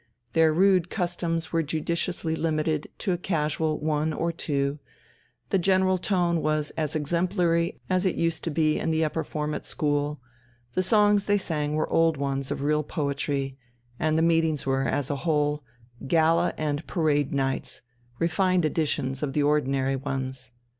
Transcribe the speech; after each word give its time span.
Their 0.33 0.51
rude 0.51 0.89
customs 0.89 1.53
were 1.53 1.61
judiciously 1.61 2.35
limited 2.35 2.87
to 2.97 3.11
a 3.11 3.19
casual 3.19 3.77
one 3.77 4.13
or 4.13 4.31
two, 4.31 4.79
the 5.51 5.59
general 5.59 5.99
tone 5.99 6.41
was 6.41 6.71
as 6.71 6.95
exemplary 6.95 7.79
as 7.87 8.03
it 8.03 8.15
used 8.15 8.43
to 8.45 8.49
be 8.49 8.79
in 8.79 8.89
the 8.89 9.05
upper 9.05 9.23
form 9.23 9.53
at 9.53 9.63
school, 9.63 10.19
the 10.73 10.81
songs 10.81 11.27
they 11.27 11.37
sang 11.37 11.75
were 11.75 11.87
old 11.87 12.17
ones 12.17 12.49
of 12.49 12.63
real 12.63 12.81
poetry, 12.81 13.59
and 13.99 14.17
the 14.17 14.23
meetings 14.23 14.65
were, 14.65 14.85
as 14.87 15.11
a 15.11 15.17
whole, 15.17 15.63
gala 16.07 16.55
and 16.57 16.87
parade 16.87 17.31
nights, 17.31 17.83
refined 18.17 18.65
editions 18.65 19.21
of 19.21 19.33
the 19.33 19.43
ordinary 19.43 19.95
ones. 19.95 20.49